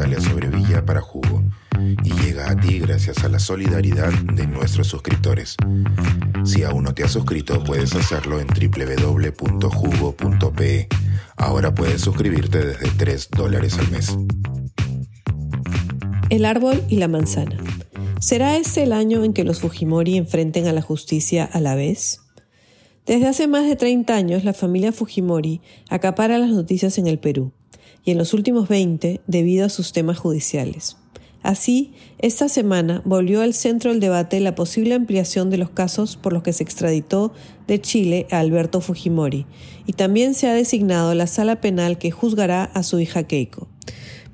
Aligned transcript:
Natalia 0.00 0.20
Sobrevilla 0.22 0.86
para 0.86 1.02
Jugo 1.02 1.42
y 2.02 2.10
llega 2.22 2.50
a 2.50 2.56
ti 2.58 2.78
gracias 2.78 3.22
a 3.22 3.28
la 3.28 3.38
solidaridad 3.38 4.10
de 4.32 4.46
nuestros 4.46 4.86
suscriptores. 4.86 5.56
Si 6.42 6.62
aún 6.62 6.84
no 6.84 6.94
te 6.94 7.04
has 7.04 7.10
suscrito, 7.10 7.62
puedes 7.62 7.94
hacerlo 7.94 8.40
en 8.40 8.46
www.jugo.pe. 8.46 9.68
Ahora 11.36 11.74
puedes 11.74 12.00
suscribirte 12.00 12.64
desde 12.64 12.88
3 12.96 13.28
dólares 13.36 13.78
al 13.78 13.90
mes. 13.90 14.16
El 16.30 16.46
árbol 16.46 16.82
y 16.88 16.96
la 16.96 17.08
manzana. 17.08 17.62
¿Será 18.20 18.56
este 18.56 18.84
el 18.84 18.94
año 18.94 19.22
en 19.22 19.34
que 19.34 19.44
los 19.44 19.60
Fujimori 19.60 20.16
enfrenten 20.16 20.66
a 20.66 20.72
la 20.72 20.80
justicia 20.80 21.44
a 21.44 21.60
la 21.60 21.74
vez? 21.74 22.22
Desde 23.04 23.28
hace 23.28 23.48
más 23.48 23.66
de 23.66 23.76
30 23.76 24.14
años, 24.14 24.44
la 24.44 24.54
familia 24.54 24.92
Fujimori 24.92 25.60
acapara 25.90 26.38
las 26.38 26.48
noticias 26.48 26.96
en 26.96 27.06
el 27.06 27.18
Perú, 27.18 27.52
y 28.04 28.12
en 28.12 28.18
los 28.18 28.34
últimos 28.34 28.68
20 28.68 29.20
debido 29.26 29.66
a 29.66 29.70
sus 29.70 29.92
temas 29.92 30.18
judiciales. 30.18 30.96
Así, 31.42 31.94
esta 32.18 32.50
semana 32.50 33.00
volvió 33.06 33.40
al 33.40 33.54
centro 33.54 33.90
del 33.90 34.00
debate 34.00 34.40
la 34.40 34.54
posible 34.54 34.94
ampliación 34.94 35.48
de 35.48 35.56
los 35.56 35.70
casos 35.70 36.16
por 36.16 36.34
los 36.34 36.42
que 36.42 36.52
se 36.52 36.62
extraditó 36.62 37.32
de 37.66 37.80
Chile 37.80 38.26
a 38.30 38.40
Alberto 38.40 38.82
Fujimori, 38.82 39.46
y 39.86 39.94
también 39.94 40.34
se 40.34 40.48
ha 40.48 40.54
designado 40.54 41.14
la 41.14 41.26
sala 41.26 41.60
penal 41.62 41.96
que 41.96 42.10
juzgará 42.10 42.64
a 42.64 42.82
su 42.82 43.00
hija 43.00 43.22
Keiko. 43.22 43.68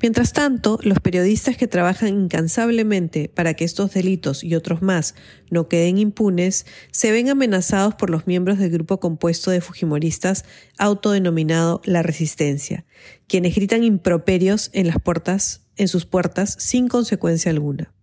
Mientras 0.02 0.32
tanto, 0.34 0.78
los 0.82 1.00
periodistas 1.00 1.56
que 1.56 1.66
trabajan 1.66 2.08
incansablemente 2.08 3.30
para 3.30 3.54
que 3.54 3.64
estos 3.64 3.94
delitos 3.94 4.44
y 4.44 4.54
otros 4.54 4.82
más 4.82 5.14
no 5.50 5.68
queden 5.68 5.96
impunes 5.98 6.66
se 6.90 7.12
ven 7.12 7.30
amenazados 7.30 7.94
por 7.94 8.10
los 8.10 8.26
miembros 8.26 8.58
del 8.58 8.70
grupo 8.70 9.00
compuesto 9.00 9.50
de 9.50 9.62
Fujimoristas 9.62 10.44
autodenominado 10.78 11.80
La 11.84 12.02
Resistencia, 12.02 12.84
quienes 13.26 13.54
gritan 13.54 13.84
improperios 13.84 14.70
en 14.74 14.86
las 14.86 15.00
puertas, 15.00 15.66
en 15.76 15.88
sus 15.88 16.04
puertas 16.04 16.56
sin 16.58 16.88
consecuencia 16.88 17.50
alguna. 17.50 17.95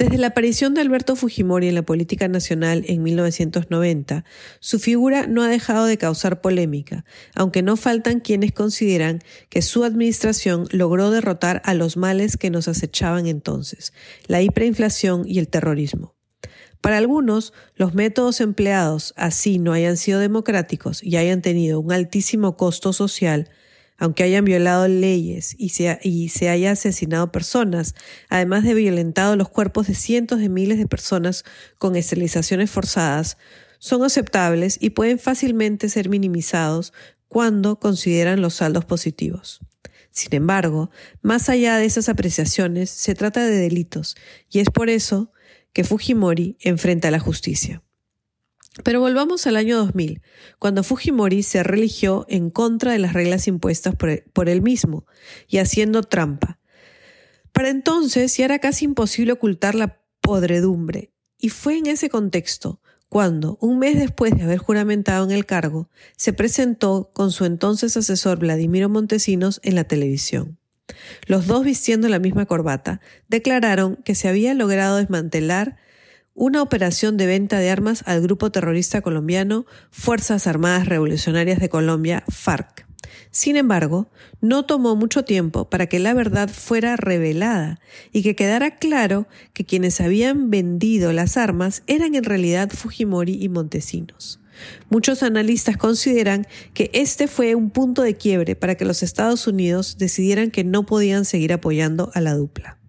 Desde 0.00 0.16
la 0.16 0.28
aparición 0.28 0.72
de 0.72 0.80
Alberto 0.80 1.14
Fujimori 1.14 1.68
en 1.68 1.74
la 1.74 1.82
política 1.82 2.26
nacional 2.26 2.84
en 2.88 3.02
1990, 3.02 4.24
su 4.58 4.78
figura 4.78 5.26
no 5.26 5.42
ha 5.42 5.48
dejado 5.48 5.84
de 5.84 5.98
causar 5.98 6.40
polémica, 6.40 7.04
aunque 7.34 7.60
no 7.60 7.76
faltan 7.76 8.20
quienes 8.20 8.52
consideran 8.52 9.20
que 9.50 9.60
su 9.60 9.84
administración 9.84 10.66
logró 10.70 11.10
derrotar 11.10 11.60
a 11.66 11.74
los 11.74 11.98
males 11.98 12.38
que 12.38 12.48
nos 12.48 12.66
acechaban 12.66 13.26
entonces, 13.26 13.92
la 14.26 14.40
hiperinflación 14.40 15.24
y 15.28 15.38
el 15.38 15.48
terrorismo. 15.48 16.14
Para 16.80 16.96
algunos, 16.96 17.52
los 17.74 17.92
métodos 17.92 18.40
empleados, 18.40 19.12
así 19.18 19.58
no 19.58 19.74
hayan 19.74 19.98
sido 19.98 20.18
democráticos 20.18 21.04
y 21.04 21.18
hayan 21.18 21.42
tenido 21.42 21.78
un 21.78 21.92
altísimo 21.92 22.56
costo 22.56 22.94
social, 22.94 23.50
aunque 24.00 24.24
hayan 24.24 24.44
violado 24.44 24.88
leyes 24.88 25.54
y 25.58 25.68
se, 25.68 26.00
y 26.02 26.28
haya 26.48 26.72
asesinado 26.72 27.30
personas, 27.30 27.94
además 28.30 28.64
de 28.64 28.74
violentado 28.74 29.36
los 29.36 29.50
cuerpos 29.50 29.86
de 29.86 29.94
cientos 29.94 30.40
de 30.40 30.48
miles 30.48 30.78
de 30.78 30.88
personas 30.88 31.44
con 31.78 31.94
esterilizaciones 31.94 32.70
forzadas, 32.70 33.36
son 33.78 34.02
aceptables 34.02 34.78
y 34.80 34.90
pueden 34.90 35.18
fácilmente 35.18 35.88
ser 35.90 36.08
minimizados 36.08 36.92
cuando 37.28 37.78
consideran 37.78 38.40
los 38.40 38.54
saldos 38.54 38.86
positivos. 38.86 39.60
Sin 40.10 40.34
embargo, 40.34 40.90
más 41.22 41.48
allá 41.48 41.76
de 41.76 41.84
esas 41.84 42.08
apreciaciones, 42.08 42.90
se 42.90 43.14
trata 43.14 43.44
de 43.44 43.56
delitos, 43.56 44.16
y 44.50 44.58
es 44.58 44.68
por 44.70 44.90
eso 44.90 45.30
que 45.72 45.84
Fujimori 45.84 46.56
enfrenta 46.60 47.10
la 47.10 47.20
justicia. 47.20 47.82
Pero 48.84 49.00
volvamos 49.00 49.46
al 49.46 49.56
año 49.56 49.76
2000, 49.78 50.22
cuando 50.58 50.82
Fujimori 50.82 51.42
se 51.42 51.62
religió 51.62 52.26
en 52.28 52.50
contra 52.50 52.92
de 52.92 52.98
las 52.98 53.12
reglas 53.12 53.46
impuestas 53.46 53.94
por, 53.96 54.48
él 54.48 54.62
mismo 54.62 55.06
y 55.48 55.58
haciendo 55.58 56.02
trampa. 56.02 56.58
Para 57.52 57.68
entonces 57.68 58.36
ya 58.36 58.44
era 58.44 58.58
casi 58.58 58.84
imposible 58.84 59.32
ocultar 59.32 59.74
la 59.74 60.00
podredumbre, 60.20 61.12
y 61.38 61.48
fue 61.48 61.78
en 61.78 61.86
ese 61.86 62.08
contexto 62.08 62.80
cuando, 63.08 63.58
un 63.60 63.80
mes 63.80 63.98
después 63.98 64.36
de 64.36 64.44
haber 64.44 64.58
juramentado 64.58 65.24
en 65.24 65.32
el 65.32 65.44
cargo, 65.44 65.88
se 66.16 66.32
presentó 66.32 67.10
con 67.12 67.32
su 67.32 67.44
entonces 67.44 67.96
asesor 67.96 68.38
Vladimiro 68.38 68.88
Montesinos 68.88 69.60
en 69.64 69.74
la 69.74 69.82
televisión. 69.82 70.58
Los 71.26 71.48
dos 71.48 71.64
vistiendo 71.64 72.08
la 72.08 72.20
misma 72.20 72.46
corbata, 72.46 73.00
declararon 73.28 73.96
que 73.96 74.14
se 74.14 74.28
había 74.28 74.54
logrado 74.54 74.96
desmantelar 74.96 75.76
una 76.34 76.62
operación 76.62 77.16
de 77.16 77.26
venta 77.26 77.58
de 77.58 77.70
armas 77.70 78.02
al 78.06 78.22
grupo 78.22 78.50
terrorista 78.50 79.00
colombiano 79.02 79.66
Fuerzas 79.90 80.46
Armadas 80.46 80.86
Revolucionarias 80.86 81.60
de 81.60 81.68
Colombia, 81.68 82.24
FARC. 82.28 82.86
Sin 83.30 83.56
embargo, 83.56 84.10
no 84.40 84.64
tomó 84.64 84.96
mucho 84.96 85.24
tiempo 85.24 85.68
para 85.70 85.86
que 85.86 85.98
la 85.98 86.14
verdad 86.14 86.48
fuera 86.48 86.96
revelada 86.96 87.80
y 88.12 88.22
que 88.22 88.34
quedara 88.34 88.76
claro 88.76 89.28
que 89.52 89.64
quienes 89.64 90.00
habían 90.00 90.50
vendido 90.50 91.12
las 91.12 91.36
armas 91.36 91.82
eran 91.86 92.14
en 92.14 92.24
realidad 92.24 92.70
Fujimori 92.70 93.40
y 93.40 93.48
Montesinos. 93.48 94.40
Muchos 94.90 95.22
analistas 95.22 95.76
consideran 95.76 96.46
que 96.74 96.90
este 96.92 97.28
fue 97.28 97.54
un 97.54 97.70
punto 97.70 98.02
de 98.02 98.16
quiebre 98.16 98.56
para 98.56 98.74
que 98.74 98.84
los 98.84 99.02
Estados 99.02 99.46
Unidos 99.46 99.96
decidieran 99.98 100.50
que 100.50 100.64
no 100.64 100.84
podían 100.84 101.24
seguir 101.24 101.52
apoyando 101.52 102.10
a 102.14 102.20
la 102.20 102.34
dupla. 102.34 102.79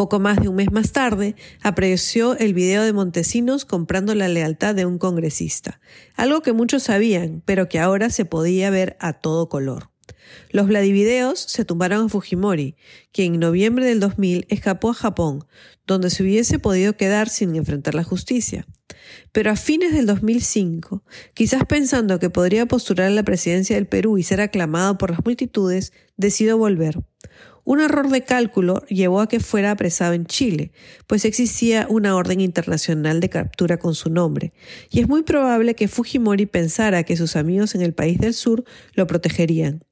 Poco 0.00 0.18
más 0.18 0.40
de 0.40 0.48
un 0.48 0.56
mes 0.56 0.72
más 0.72 0.92
tarde, 0.92 1.36
apareció 1.60 2.34
el 2.38 2.54
video 2.54 2.82
de 2.82 2.94
Montesinos 2.94 3.66
comprando 3.66 4.14
la 4.14 4.28
lealtad 4.28 4.74
de 4.74 4.86
un 4.86 4.96
congresista, 4.96 5.78
algo 6.16 6.40
que 6.40 6.54
muchos 6.54 6.84
sabían, 6.84 7.42
pero 7.44 7.68
que 7.68 7.78
ahora 7.78 8.08
se 8.08 8.24
podía 8.24 8.70
ver 8.70 8.96
a 8.98 9.12
todo 9.12 9.50
color. 9.50 9.90
Los 10.48 10.68
Vladivideos 10.68 11.40
se 11.40 11.66
tumbaron 11.66 12.06
a 12.06 12.08
Fujimori, 12.08 12.76
quien 13.12 13.34
en 13.34 13.40
noviembre 13.40 13.84
del 13.84 14.00
2000 14.00 14.46
escapó 14.48 14.88
a 14.88 14.94
Japón, 14.94 15.44
donde 15.86 16.08
se 16.08 16.22
hubiese 16.22 16.58
podido 16.58 16.96
quedar 16.96 17.28
sin 17.28 17.54
enfrentar 17.54 17.94
la 17.94 18.02
justicia. 18.02 18.66
Pero 19.32 19.50
a 19.50 19.56
fines 19.56 19.92
del 19.92 20.06
2005, 20.06 21.04
quizás 21.34 21.66
pensando 21.66 22.18
que 22.18 22.30
podría 22.30 22.64
postular 22.64 23.08
a 23.08 23.10
la 23.10 23.22
presidencia 23.22 23.76
del 23.76 23.86
Perú 23.86 24.16
y 24.16 24.22
ser 24.22 24.40
aclamado 24.40 24.96
por 24.96 25.10
las 25.10 25.22
multitudes, 25.22 25.92
decidió 26.16 26.56
volver. 26.56 26.96
Un 27.64 27.80
error 27.80 28.08
de 28.08 28.22
cálculo 28.22 28.84
llevó 28.86 29.20
a 29.20 29.28
que 29.28 29.40
fuera 29.40 29.70
apresado 29.70 30.14
en 30.14 30.26
Chile, 30.26 30.72
pues 31.06 31.24
existía 31.24 31.86
una 31.88 32.16
orden 32.16 32.40
internacional 32.40 33.20
de 33.20 33.28
captura 33.28 33.78
con 33.78 33.94
su 33.94 34.10
nombre, 34.10 34.52
y 34.90 35.00
es 35.00 35.08
muy 35.08 35.22
probable 35.22 35.74
que 35.74 35.88
Fujimori 35.88 36.46
pensara 36.46 37.02
que 37.02 37.16
sus 37.16 37.36
amigos 37.36 37.74
en 37.74 37.82
el 37.82 37.94
país 37.94 38.18
del 38.18 38.34
sur 38.34 38.64
lo 38.94 39.06
protegerían. 39.06 39.84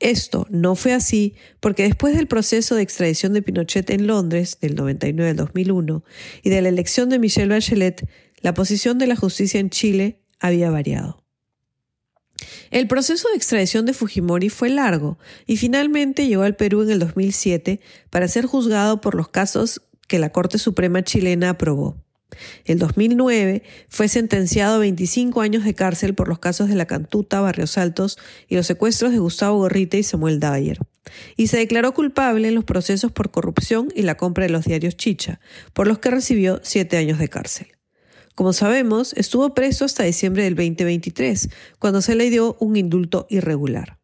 Esto 0.00 0.46
no 0.50 0.74
fue 0.74 0.92
así 0.92 1.34
porque 1.60 1.84
después 1.84 2.16
del 2.16 2.26
proceso 2.26 2.74
de 2.74 2.82
extradición 2.82 3.32
de 3.32 3.42
Pinochet 3.42 3.88
en 3.90 4.06
Londres 4.06 4.58
del 4.60 4.74
99 4.74 5.30
al 5.30 5.36
2001 5.36 6.04
y 6.42 6.50
de 6.50 6.62
la 6.62 6.68
elección 6.68 7.08
de 7.08 7.18
Michelle 7.18 7.54
Bachelet, 7.54 8.06
la 8.40 8.54
posición 8.54 8.98
de 8.98 9.06
la 9.06 9.16
justicia 9.16 9.60
en 9.60 9.70
Chile 9.70 10.20
había 10.40 10.70
variado. 10.70 11.21
El 12.72 12.88
proceso 12.88 13.28
de 13.28 13.36
extradición 13.36 13.84
de 13.84 13.92
Fujimori 13.92 14.48
fue 14.48 14.70
largo 14.70 15.18
y 15.46 15.58
finalmente 15.58 16.26
llegó 16.26 16.42
al 16.42 16.56
Perú 16.56 16.80
en 16.80 16.90
el 16.90 17.00
2007 17.00 17.80
para 18.08 18.28
ser 18.28 18.46
juzgado 18.46 19.02
por 19.02 19.14
los 19.14 19.28
casos 19.28 19.82
que 20.08 20.18
la 20.18 20.32
Corte 20.32 20.56
Suprema 20.56 21.02
chilena 21.04 21.50
aprobó. 21.50 21.98
En 22.64 22.78
2009 22.78 23.62
fue 23.90 24.08
sentenciado 24.08 24.76
a 24.76 24.78
25 24.78 25.42
años 25.42 25.64
de 25.64 25.74
cárcel 25.74 26.14
por 26.14 26.28
los 26.28 26.38
casos 26.38 26.70
de 26.70 26.74
la 26.74 26.86
Cantuta, 26.86 27.42
Barrios 27.42 27.76
Altos 27.76 28.16
y 28.48 28.56
los 28.56 28.66
secuestros 28.66 29.12
de 29.12 29.18
Gustavo 29.18 29.58
Gorrita 29.58 29.98
y 29.98 30.02
Samuel 30.02 30.40
Dyer. 30.40 30.78
Y 31.36 31.48
se 31.48 31.58
declaró 31.58 31.92
culpable 31.92 32.48
en 32.48 32.54
los 32.54 32.64
procesos 32.64 33.12
por 33.12 33.30
corrupción 33.30 33.88
y 33.94 34.00
la 34.00 34.16
compra 34.16 34.44
de 34.44 34.50
los 34.50 34.64
diarios 34.64 34.96
Chicha, 34.96 35.40
por 35.74 35.86
los 35.86 35.98
que 35.98 36.10
recibió 36.10 36.58
siete 36.62 36.96
años 36.96 37.18
de 37.18 37.28
cárcel. 37.28 37.66
Como 38.34 38.52
sabemos, 38.52 39.12
estuvo 39.14 39.52
preso 39.54 39.84
hasta 39.84 40.04
diciembre 40.04 40.44
del 40.44 40.54
2023, 40.54 41.50
cuando 41.78 42.00
se 42.00 42.14
le 42.14 42.30
dio 42.30 42.56
un 42.60 42.76
indulto 42.76 43.26
irregular. 43.28 43.98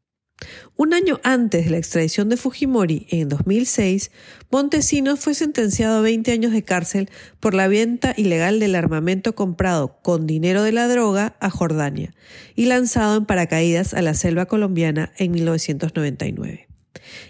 Un 0.76 0.94
año 0.94 1.18
antes 1.24 1.64
de 1.64 1.70
la 1.70 1.78
extradición 1.78 2.28
de 2.28 2.36
Fujimori, 2.36 3.06
en 3.10 3.28
2006, 3.28 4.12
Montesinos 4.50 5.18
fue 5.18 5.34
sentenciado 5.34 5.98
a 5.98 6.02
20 6.02 6.30
años 6.30 6.52
de 6.52 6.62
cárcel 6.62 7.10
por 7.40 7.54
la 7.54 7.66
venta 7.66 8.14
ilegal 8.16 8.60
del 8.60 8.76
armamento 8.76 9.34
comprado 9.34 9.98
con 10.02 10.26
dinero 10.26 10.62
de 10.62 10.72
la 10.72 10.86
droga 10.86 11.36
a 11.40 11.50
Jordania 11.50 12.14
y 12.54 12.66
lanzado 12.66 13.16
en 13.16 13.26
paracaídas 13.26 13.94
a 13.94 14.02
la 14.02 14.14
selva 14.14 14.46
colombiana 14.46 15.12
en 15.16 15.32
1999. 15.32 16.67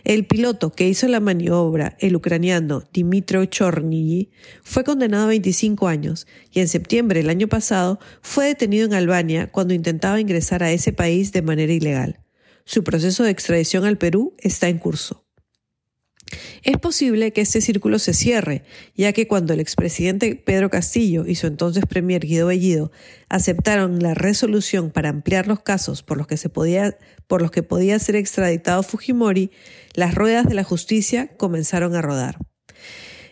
El 0.05 0.27
piloto 0.27 0.73
que 0.73 0.89
hizo 0.89 1.09
la 1.09 1.21
maniobra, 1.21 1.97
el 2.01 2.17
ucraniano 2.17 2.83
Dmitro 2.93 3.45
Chorny, 3.45 4.31
fue 4.63 4.85
condenado 4.85 5.25
a 5.25 5.29
25 5.29 5.89
años 5.89 6.27
y 6.53 6.61
en 6.61 6.69
septiembre 6.69 7.21
del 7.21 7.31
año 7.31 7.49
pasado 7.49 7.99
fue 8.23 8.47
detenido 8.47 8.87
en 8.87 8.95
Albania 8.95 9.51
cuando 9.51 9.75
intentaba 9.75 10.21
ingresar 10.21 10.63
a 10.63 10.73
ese 10.73 10.93
país 10.93 11.33
de 11.33 11.43
manera 11.43 11.73
ilegal. 11.73 12.21
Su 12.65 12.85
proceso 12.85 13.25
de 13.25 13.31
extradición 13.31 13.85
al 13.85 13.99
Perú 13.99 14.35
está 14.39 14.69
en 14.69 14.79
curso. 14.79 15.28
Es 16.63 16.77
posible 16.77 17.33
que 17.33 17.41
este 17.41 17.61
círculo 17.61 17.99
se 17.99 18.13
cierre, 18.13 18.63
ya 18.95 19.13
que 19.13 19.27
cuando 19.27 19.55
el 19.55 19.61
expresidente 19.61 20.35
Pedro 20.37 20.71
Castillo 20.71 21.25
y 21.27 21.35
su 21.35 21.47
entonces 21.47 21.85
premier 21.87 22.27
Guido 22.27 22.49
Bellido 22.49 22.91
aceptaron 23.29 24.01
la 24.03 24.15
resolución 24.15 24.91
para 24.91 25.09
ampliar 25.09 25.47
los 25.47 25.61
casos 25.61 26.03
por 26.03 26.19
los 26.19 26.27
que, 26.27 26.37
se 26.37 26.49
podía, 26.49 26.99
por 27.27 27.43
los 27.43 27.51
que 27.51 27.63
podía 27.63 27.99
ser 27.99 28.17
extraditado 28.17 28.83
Fujimori, 28.83 29.51
las 29.95 30.15
ruedas 30.15 30.47
de 30.47 30.55
la 30.55 30.65
justicia 30.65 31.29
comenzaron 31.37 31.95
a 31.95 32.03
rodar. 32.03 32.39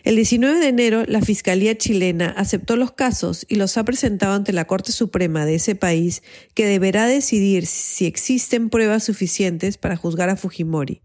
El 0.03 0.15
19 0.15 0.59
de 0.59 0.69
enero, 0.69 1.03
la 1.05 1.21
Fiscalía 1.21 1.77
chilena 1.77 2.29
aceptó 2.37 2.77
los 2.77 2.93
casos 2.93 3.45
y 3.49 3.55
los 3.55 3.77
ha 3.77 3.83
presentado 3.83 4.35
ante 4.35 4.53
la 4.53 4.65
Corte 4.65 4.93
Suprema 4.93 5.45
de 5.45 5.55
ese 5.55 5.75
país, 5.75 6.23
que 6.53 6.65
deberá 6.65 7.07
decidir 7.07 7.65
si 7.65 8.05
existen 8.05 8.69
pruebas 8.69 9.03
suficientes 9.03 9.77
para 9.77 9.97
juzgar 9.97 10.29
a 10.29 10.37
Fujimori. 10.37 11.01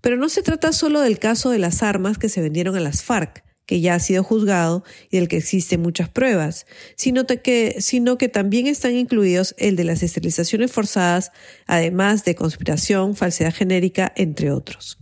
Pero 0.00 0.16
no 0.16 0.28
se 0.28 0.42
trata 0.42 0.72
solo 0.72 1.00
del 1.00 1.18
caso 1.18 1.50
de 1.50 1.58
las 1.58 1.82
armas 1.82 2.18
que 2.18 2.28
se 2.28 2.40
vendieron 2.40 2.76
a 2.76 2.80
las 2.80 3.02
FARC, 3.02 3.44
que 3.66 3.80
ya 3.80 3.94
ha 3.94 4.00
sido 4.00 4.24
juzgado 4.24 4.82
y 5.10 5.18
del 5.18 5.28
que 5.28 5.36
existen 5.36 5.80
muchas 5.80 6.08
pruebas, 6.08 6.66
sino 6.96 7.24
que, 7.26 7.76
sino 7.78 8.18
que 8.18 8.28
también 8.28 8.66
están 8.66 8.96
incluidos 8.96 9.54
el 9.58 9.76
de 9.76 9.84
las 9.84 10.02
esterilizaciones 10.02 10.72
forzadas, 10.72 11.30
además 11.66 12.24
de 12.24 12.34
conspiración, 12.34 13.14
falsedad 13.14 13.54
genérica, 13.54 14.12
entre 14.16 14.50
otros. 14.50 14.98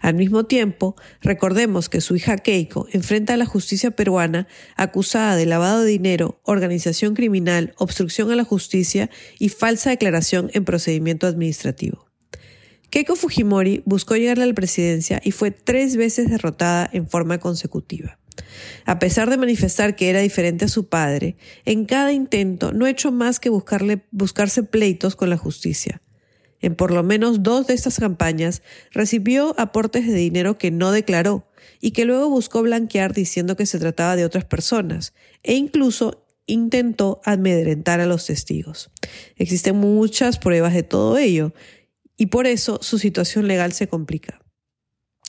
Al 0.00 0.14
mismo 0.14 0.46
tiempo, 0.46 0.96
recordemos 1.20 1.88
que 1.88 2.00
su 2.00 2.16
hija 2.16 2.38
Keiko 2.38 2.88
enfrenta 2.90 3.34
a 3.34 3.36
la 3.36 3.46
justicia 3.46 3.92
peruana 3.92 4.48
acusada 4.76 5.36
de 5.36 5.46
lavado 5.46 5.82
de 5.82 5.90
dinero, 5.90 6.40
organización 6.42 7.14
criminal, 7.14 7.74
obstrucción 7.76 8.32
a 8.32 8.36
la 8.36 8.44
justicia 8.44 9.10
y 9.38 9.50
falsa 9.50 9.90
declaración 9.90 10.50
en 10.54 10.64
procedimiento 10.64 11.26
administrativo. 11.26 12.07
Keiko 12.90 13.16
Fujimori 13.16 13.82
buscó 13.84 14.16
llegar 14.16 14.40
a 14.40 14.46
la 14.46 14.54
presidencia 14.54 15.20
y 15.22 15.32
fue 15.32 15.50
tres 15.50 15.96
veces 15.96 16.30
derrotada 16.30 16.88
en 16.92 17.08
forma 17.08 17.38
consecutiva. 17.38 18.18
A 18.86 18.98
pesar 18.98 19.28
de 19.28 19.36
manifestar 19.36 19.96
que 19.96 20.08
era 20.08 20.20
diferente 20.20 20.64
a 20.64 20.68
su 20.68 20.88
padre, 20.88 21.36
en 21.64 21.84
cada 21.84 22.12
intento 22.12 22.72
no 22.72 22.86
ha 22.86 22.90
hecho 22.90 23.12
más 23.12 23.40
que 23.40 23.50
buscarle, 23.50 24.04
buscarse 24.10 24.62
pleitos 24.62 25.16
con 25.16 25.28
la 25.28 25.36
justicia. 25.36 26.00
En 26.60 26.74
por 26.74 26.90
lo 26.90 27.02
menos 27.02 27.42
dos 27.42 27.66
de 27.66 27.74
estas 27.74 27.98
campañas 28.00 28.62
recibió 28.90 29.54
aportes 29.60 30.06
de 30.06 30.14
dinero 30.14 30.58
que 30.58 30.70
no 30.70 30.90
declaró 30.90 31.46
y 31.80 31.92
que 31.92 32.04
luego 32.04 32.28
buscó 32.30 32.62
blanquear 32.62 33.12
diciendo 33.12 33.56
que 33.56 33.66
se 33.66 33.78
trataba 33.78 34.16
de 34.16 34.24
otras 34.24 34.44
personas 34.44 35.14
e 35.42 35.54
incluso 35.54 36.24
intentó 36.46 37.20
amedrentar 37.24 38.00
a 38.00 38.06
los 38.06 38.26
testigos. 38.26 38.90
Existen 39.36 39.76
muchas 39.76 40.38
pruebas 40.38 40.74
de 40.74 40.82
todo 40.82 41.18
ello 41.18 41.52
y 42.18 42.26
por 42.26 42.46
eso 42.46 42.80
su 42.82 42.98
situación 42.98 43.48
legal 43.48 43.72
se 43.72 43.88
complica. 43.88 44.42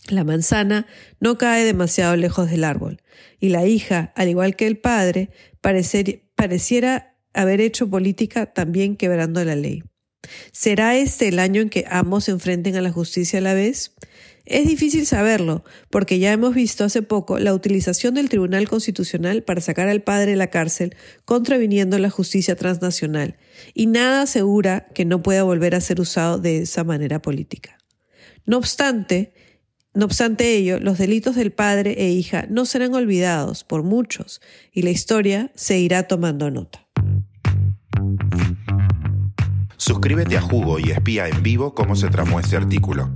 La 0.09 0.25
manzana 0.25 0.87
no 1.21 1.37
cae 1.37 1.63
demasiado 1.63 2.17
lejos 2.17 2.49
del 2.49 2.65
árbol, 2.65 3.01
y 3.39 3.49
la 3.49 3.65
hija, 3.65 4.11
al 4.15 4.27
igual 4.27 4.55
que 4.55 4.67
el 4.67 4.77
padre, 4.77 5.29
pareciera 5.61 7.15
haber 7.33 7.61
hecho 7.61 7.89
política 7.89 8.47
también 8.47 8.97
quebrando 8.97 9.45
la 9.45 9.55
ley. 9.55 9.83
¿Será 10.51 10.97
este 10.97 11.27
el 11.27 11.39
año 11.39 11.61
en 11.61 11.69
que 11.69 11.85
ambos 11.87 12.25
se 12.25 12.31
enfrenten 12.31 12.75
a 12.75 12.81
la 12.81 12.91
justicia 12.91 13.39
a 13.39 13.43
la 13.43 13.53
vez? 13.53 13.95
Es 14.49 14.67
difícil 14.67 15.05
saberlo, 15.05 15.63
porque 15.91 16.17
ya 16.17 16.33
hemos 16.33 16.55
visto 16.55 16.83
hace 16.83 17.03
poco 17.03 17.37
la 17.37 17.53
utilización 17.53 18.15
del 18.15 18.29
Tribunal 18.29 18.67
Constitucional 18.67 19.43
para 19.43 19.61
sacar 19.61 19.87
al 19.87 20.01
padre 20.01 20.31
de 20.31 20.37
la 20.37 20.47
cárcel, 20.47 20.95
contraviniendo 21.23 21.99
la 21.99 22.09
justicia 22.09 22.55
transnacional, 22.55 23.37
y 23.75 23.85
nada 23.85 24.23
asegura 24.23 24.87
que 24.95 25.05
no 25.05 25.21
pueda 25.21 25.43
volver 25.43 25.75
a 25.75 25.81
ser 25.81 26.01
usado 26.01 26.39
de 26.39 26.63
esa 26.63 26.83
manera 26.83 27.21
política. 27.21 27.77
No 28.47 28.57
obstante, 28.57 29.33
no 29.93 30.05
obstante 30.05 30.55
ello, 30.55 30.79
los 30.79 30.97
delitos 30.97 31.35
del 31.35 31.51
padre 31.51 31.93
e 31.99 32.09
hija 32.09 32.47
no 32.49 32.65
serán 32.65 32.95
olvidados 32.95 33.63
por 33.63 33.83
muchos, 33.83 34.41
y 34.73 34.81
la 34.81 34.89
historia 34.89 35.51
se 35.53 35.77
irá 35.77 36.07
tomando 36.07 36.49
nota. 36.49 36.87
Suscríbete 39.77 40.37
a 40.37 40.41
Jugo 40.41 40.79
y 40.79 40.89
espía 40.89 41.27
en 41.27 41.43
vivo 41.43 41.75
cómo 41.75 41.95
se 41.95 42.09
tramó 42.09 42.39
este 42.39 42.57
artículo. 42.57 43.15